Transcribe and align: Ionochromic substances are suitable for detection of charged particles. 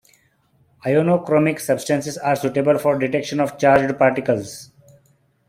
Ionochromic 0.83 1.59
substances 1.59 2.17
are 2.17 2.35
suitable 2.35 2.79
for 2.79 2.97
detection 2.97 3.39
of 3.39 3.59
charged 3.59 3.99
particles. 3.99 4.71